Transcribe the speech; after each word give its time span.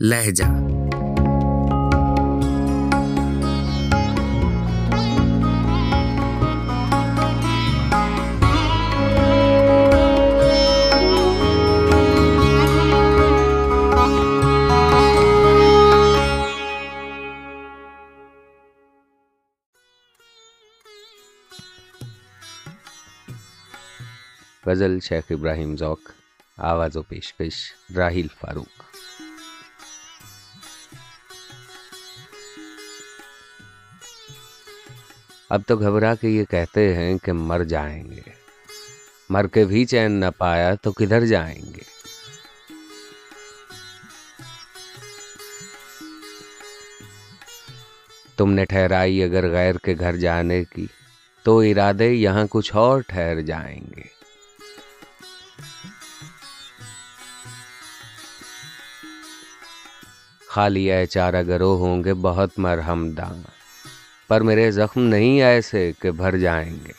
لہجہ۔ 0.00 0.44
غزل 24.66 25.00
شیخ 25.00 25.24
ابراہیم 25.30 25.76
ذوق 25.76 25.98
آواز 26.58 26.96
و 26.96 27.02
پیشکش 27.02 27.54
راہیل 27.96 28.26
فاروق۔ 28.40 28.95
اب 35.50 35.62
تو 35.66 35.76
گھبرا 35.76 36.14
کے 36.14 36.28
یہ 36.28 36.44
کہتے 36.44 36.94
ہیں 36.94 37.18
کہ 37.18 37.32
مر 37.32 37.64
جائیں 37.64 38.10
گے۔ 38.10 38.20
مر 39.30 39.46
کے 39.46 39.64
بھی 39.64 39.84
چین 39.84 40.12
نہ 40.12 40.24
پایا 40.38 40.74
تو 40.74 40.92
کدھر 40.92 41.26
جائیں 41.26 41.62
گے؟ 41.62 41.96
تم 48.36 48.52
نے 48.52 48.64
ٹھہرائی 48.64 49.22
اگر 49.22 49.50
غیر 49.50 49.74
کے 49.74 49.94
گھر 50.00 50.16
جانے 50.16 50.64
کی، 50.64 50.86
تو 51.42 51.58
ارادے 51.58 52.08
یہاں 52.08 52.46
کچھ 52.50 52.76
اور 52.76 53.00
ٹھہر 53.00 53.40
جائیں 53.40 53.80
گے۔ 53.96 54.16
خالی 60.48 60.92
اے 60.92 61.06
چارہ 61.06 61.42
گرو 61.42 61.76
ہوں 61.76 62.04
گے، 62.04 62.14
بہت 62.14 62.58
مرہم 62.58 63.10
داں۔ 63.10 63.55
پر 64.28 64.40
میرے 64.40 64.70
زخم 64.70 65.00
نہیں 65.00 65.42
ایسے 65.42 65.92
کہ 66.00 66.10
بھر 66.10 66.36
جائیں 66.36 66.76
گے۔ 66.86 66.92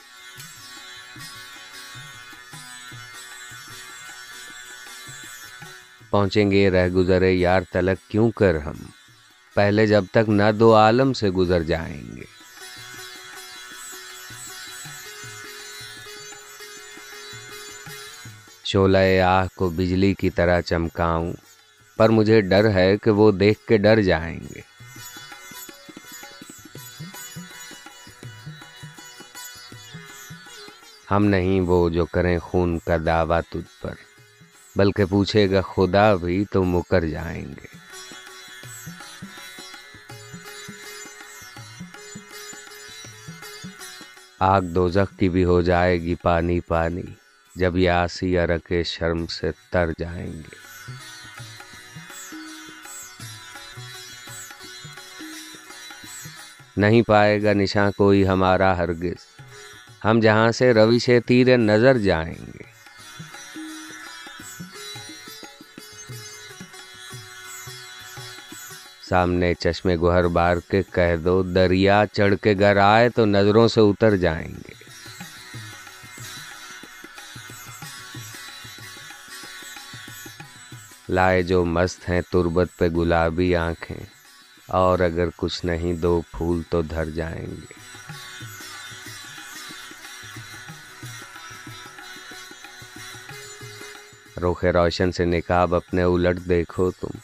پہنچیں 6.10 6.52
گے 6.52 6.70
رہ 6.70 6.90
گزرے 6.90 7.34
یار 7.34 7.62
تلک 7.72 8.10
کیوں 8.10 8.32
کر 8.32 8.56
ہم؟ 8.56 8.76
پہلے 9.56 9.88
جب 9.88 10.04
تک 10.12 10.30
نہ 10.30 10.52
دو 10.60 10.76
عالم 10.76 11.14
سے 11.14 11.30
گزر 11.30 11.64
جائیں 11.64 12.16
گے۔ 12.16 12.38
شولہ 18.64 19.22
آہ 19.22 19.48
کو 19.56 19.70
بجلی 19.70 20.14
کی 20.14 20.30
طرح 20.30 20.62
چمکاؤں، 20.62 21.34
پر 21.98 22.10
مجھے 22.10 22.42
ڈر 22.42 22.70
ہے 22.70 22.98
کہ 22.98 23.12
وہ 23.12 23.32
دیکھ 23.32 23.68
کے 23.68 23.78
ڈر 23.78 24.02
جائیں 24.02 24.40
گے۔ 24.40 24.77
ہم 31.12 31.26
نہیں 31.26 31.62
وہ 31.62 31.90
جو 31.90 32.06
کریں 32.06 32.40
خون 32.40 32.80
کا 32.80 32.98
دعویٰ 33.06 33.42
تجھ 33.50 33.82
پر، 33.82 33.94
بلکہ 34.76 35.06
پوچھے 35.06 35.52
گا 35.52 35.62
خدا 35.62 36.16
بھی 36.16 36.46
تو 36.52 36.64
مکر 36.64 37.06
جائیں 37.06 37.46
گے۔ 37.46 37.78
آگ 44.40 44.62
دوزخ 44.62 45.20
کی 45.20 45.30
بھی 45.30 45.44
ہو 45.44 45.62
جائے 45.62 46.02
گی 46.02 46.16
پانی 46.16 46.60
پانی، 46.60 47.04
جب 47.56 47.78
یاسی 47.78 48.40
ارک 48.40 48.74
شرم 48.86 49.28
سے 49.28 49.52
تر 49.72 49.90
جائیں 50.00 50.34
گے۔ 50.34 50.56
نہیں 56.78 57.02
پائے 57.02 57.44
گا 57.44 57.54
نشاں 57.54 57.92
کوئی 57.98 58.28
ہمارا 58.28 58.78
ہرگز 58.78 59.27
ہم 60.06 60.20
جہاں 60.20 60.52
سے 60.52 60.74
روی 60.74 61.00
سے 61.00 61.20
تیرے 61.28 61.56
نظر 61.58 61.98
جائیں 61.98 62.36
گے۔ 62.48 62.66
سامنے 69.10 69.54
چشمے 69.54 69.96
گہر 69.98 70.28
بار 70.28 70.58
کے 70.70 70.82
کہہ 70.94 71.16
دو، 71.26 71.42
دریا 71.56 72.04
چڑھ 72.14 72.36
کے 72.42 72.54
گھر 72.60 72.78
آئے 72.78 73.10
تو 73.10 73.26
نظروں 73.26 73.68
سے 73.68 73.82
اتر 73.82 74.16
جائیں 74.18 74.48
گے۔ 74.48 74.76
لائے 81.10 81.42
جو 81.44 81.64
مست 81.66 82.10
ہیں 82.10 82.22
تربت 82.32 82.78
پہ 82.78 82.88
گلابی 82.96 83.56
آنکھیں، 83.56 84.04
اور 84.68 85.00
اگر 85.00 85.30
کچھ 85.38 85.66
نہیں 85.66 85.94
دو 85.94 86.20
پھول 86.32 86.62
تو 86.70 86.82
دھر 86.82 87.10
جائیں 87.10 87.46
گے۔ 87.46 87.87
روخ 94.42 94.66
روشن 94.66 95.12
سے 95.12 95.26
نکاب 95.26 95.76
اپنے 95.76 96.04
الٹ 96.04 96.40
دیکھو 96.50 96.92
تم۔ 96.92 97.18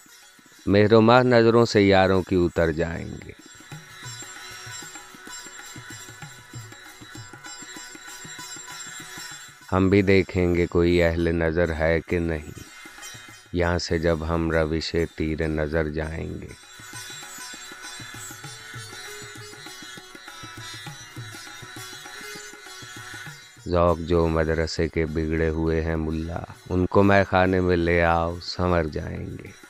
مہروماہ 0.65 1.23
نظروں 1.23 1.65
سے 1.65 1.81
یاروں 1.81 2.21
کی 2.21 2.35
اتر 2.35 2.71
جائیں 2.71 3.13
گے۔ 3.25 3.31
ہم 9.71 9.89
بھی 9.89 10.01
دیکھیں 10.01 10.55
گے 10.55 10.67
کوئی 10.67 11.03
اہل 11.03 11.35
نظر 11.35 11.73
ہے 11.73 11.99
کہ 12.07 12.19
نہیں۔ 12.19 12.59
یہاں 13.53 13.77
سے 13.77 13.99
جب 13.99 14.19
ہم 14.29 14.51
روش 14.51 14.95
تیر 15.15 15.47
نظر 15.47 15.89
جائیں 15.89 16.41
گے۔ 16.41 16.72
ذوق 23.67 23.99
جو 23.99 24.27
مدرسے 24.27 24.87
کے 24.87 25.05
بگڑے 25.05 25.49
ہوئے 25.49 25.81
ہیں 25.81 25.95
ملا، 25.95 26.39
ان 26.69 26.85
کو 26.85 27.03
میں 27.03 27.23
خانے 27.29 27.59
میں 27.59 27.77
لے 27.77 28.03
آؤ 28.03 28.35
سمر 28.41 28.83
جائیں 28.83 29.25
گے۔ 29.25 29.63